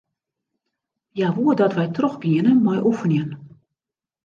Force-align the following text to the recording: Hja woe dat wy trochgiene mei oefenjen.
Hja 1.15 1.27
woe 1.35 1.53
dat 1.61 1.73
wy 1.77 1.87
trochgiene 1.91 2.51
mei 2.65 2.79
oefenjen. 2.89 3.29